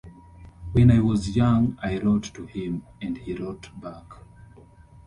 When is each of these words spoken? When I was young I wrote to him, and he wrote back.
When 0.71 0.89
I 0.89 0.99
was 0.99 1.35
young 1.35 1.77
I 1.79 1.99
wrote 1.99 2.33
to 2.33 2.47
him, 2.47 2.81
and 3.03 3.15
he 3.19 3.35
wrote 3.35 3.69
back. 3.79 4.05